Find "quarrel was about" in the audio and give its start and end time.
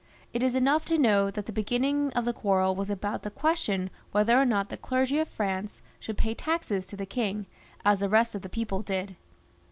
2.33-3.21